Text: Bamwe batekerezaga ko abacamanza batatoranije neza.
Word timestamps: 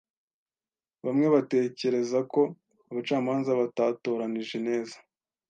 Bamwe 1.05 1.27
batekerezaga 1.35 2.27
ko 2.33 2.41
abacamanza 2.89 3.51
batatoranije 3.61 4.57
neza. 4.67 4.97